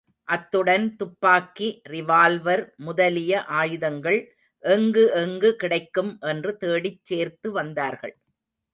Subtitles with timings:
[0.27, 4.19] அத்துடன் துப்பாக்கி, ரிவால்வர் முதலிய ஆயுதங்கள்
[4.63, 8.15] எங்கு எங்கு கிடைக்கும் என்று தேடிச் சேர்த்து வந்தார்கள்.